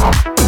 [0.00, 0.39] time.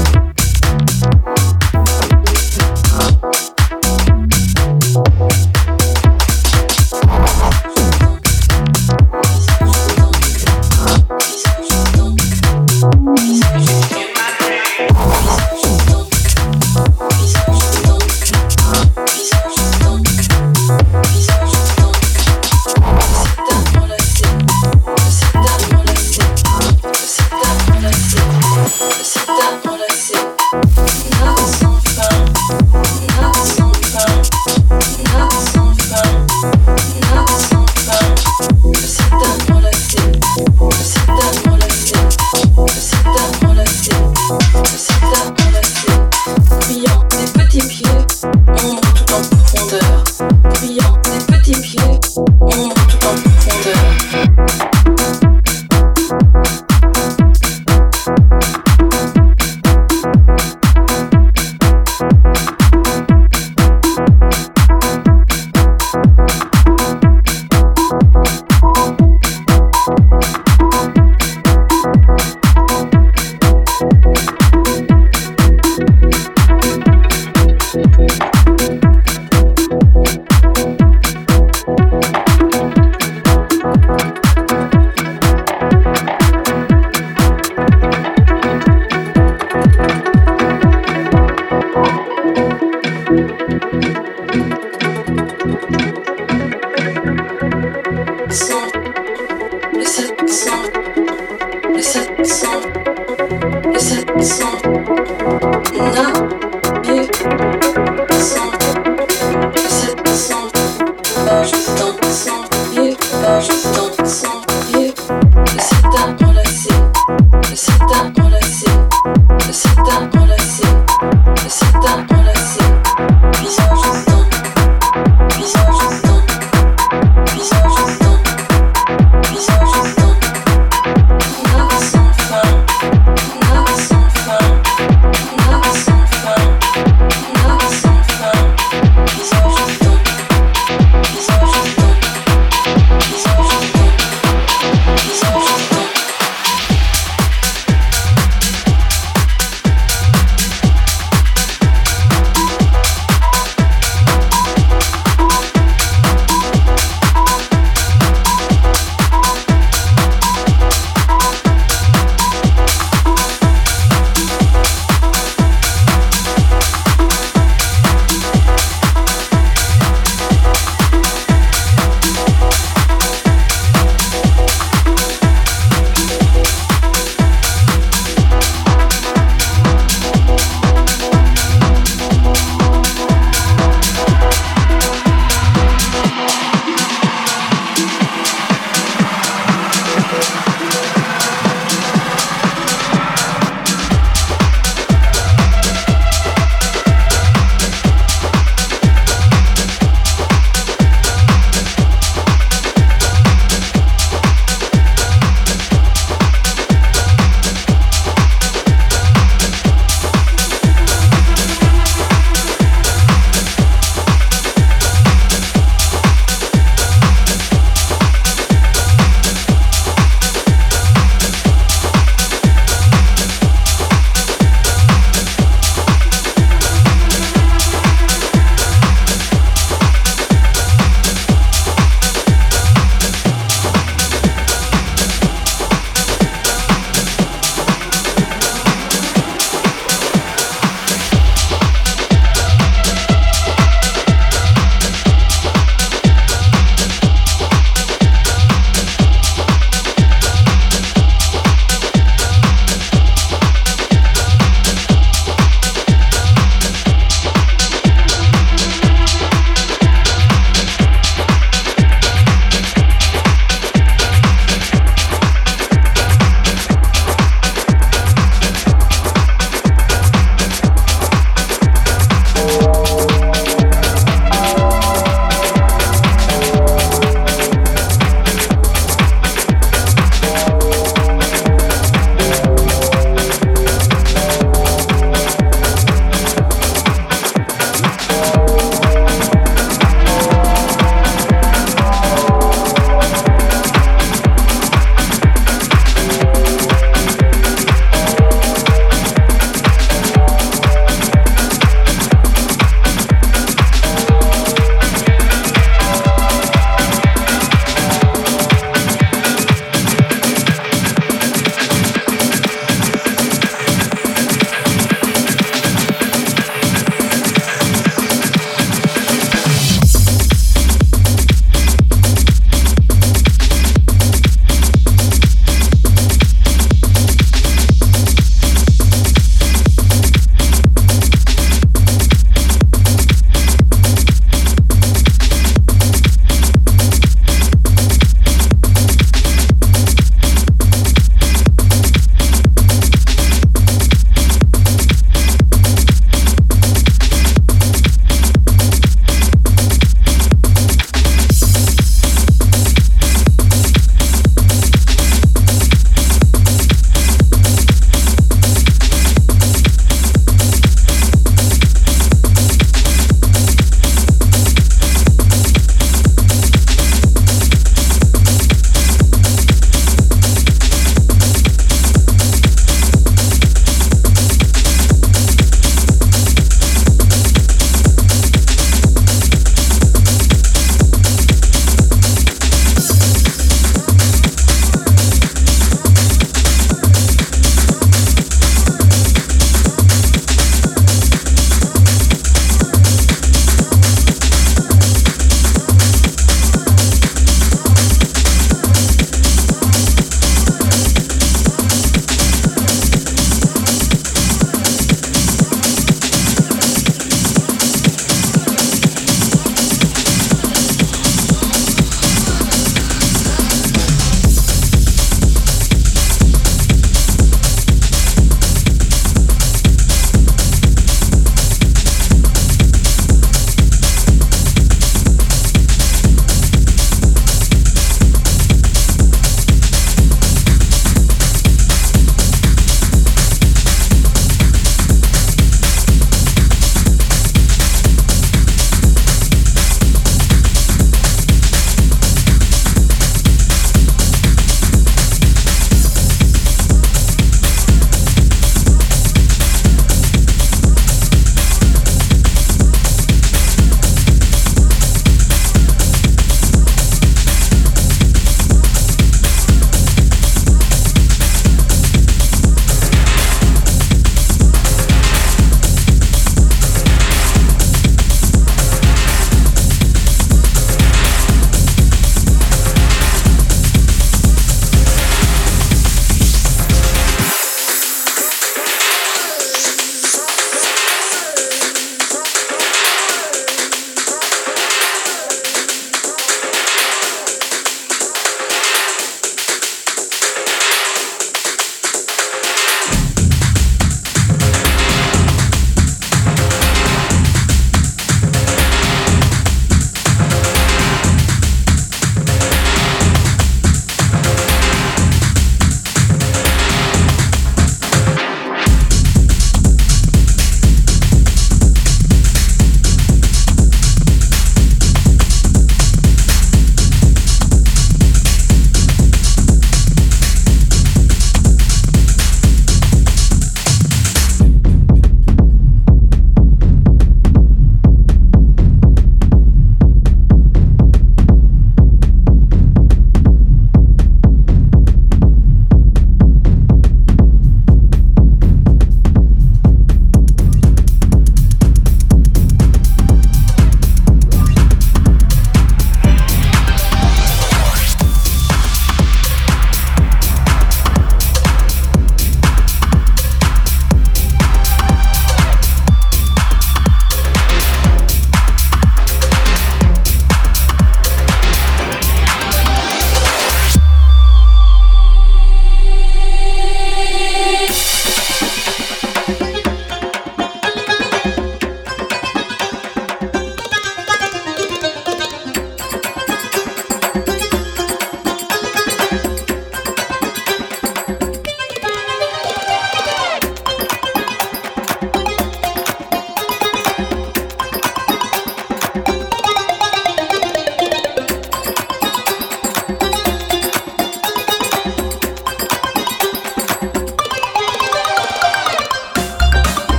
[105.92, 106.51] Sept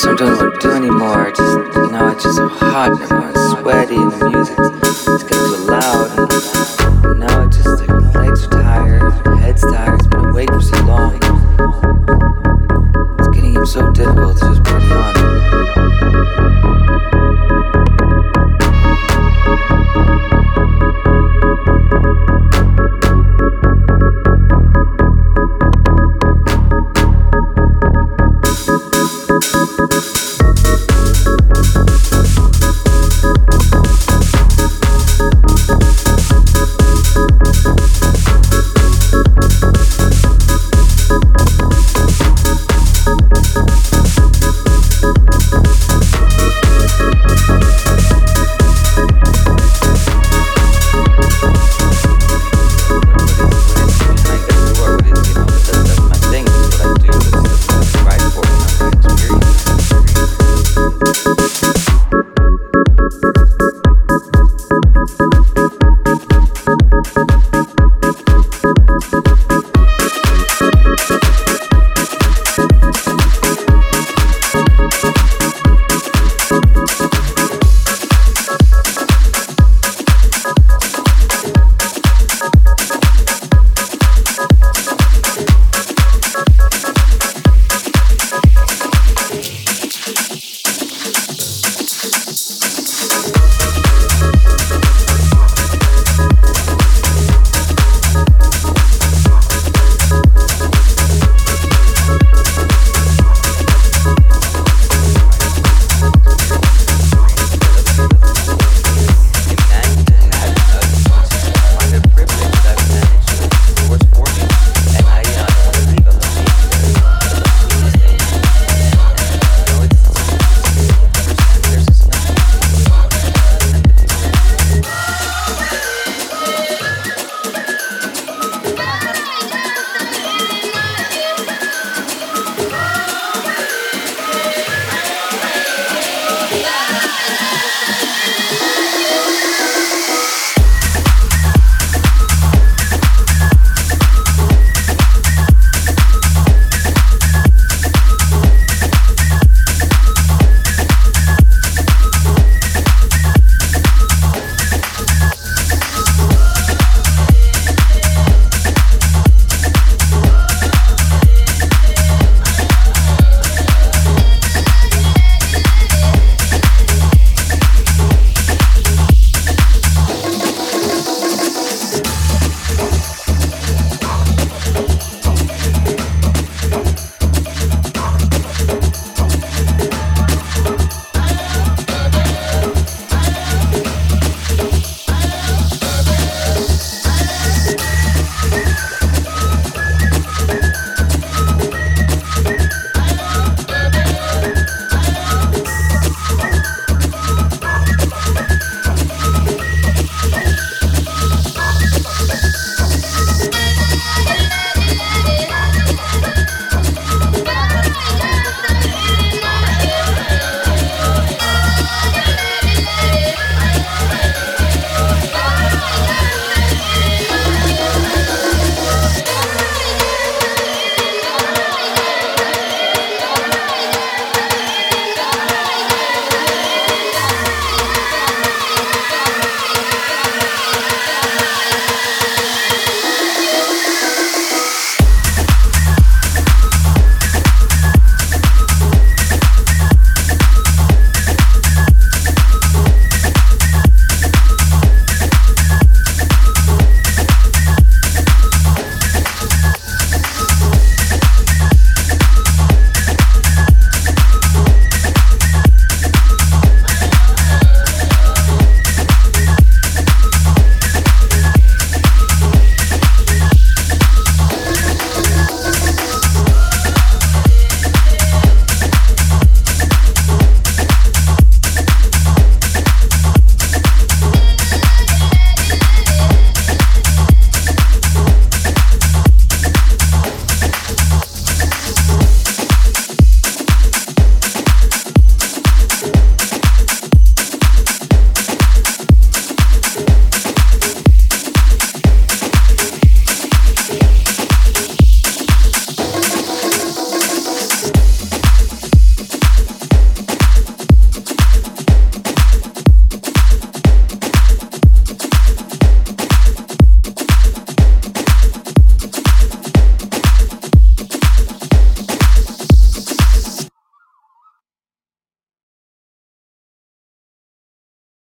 [0.00, 1.30] sometimes I don't do anymore.
[1.30, 5.56] Just, you know, it's just so hot and everyone's sweaty and the music's it's getting
[5.56, 6.19] too loud.